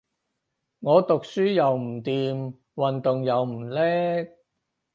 [0.79, 4.31] 我讀書又唔掂，運動又唔叻